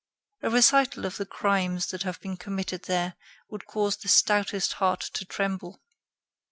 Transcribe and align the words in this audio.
A 0.41 0.49
recital 0.49 1.05
of 1.05 1.17
the 1.17 1.27
crimes 1.27 1.91
that 1.91 2.01
have 2.01 2.19
been 2.21 2.35
committed 2.35 2.85
there 2.85 3.13
would 3.51 3.67
cause 3.67 3.97
the 3.97 4.07
stoutest 4.09 4.73
heart 4.81 5.01
to 5.13 5.25
tremble. 5.25 5.79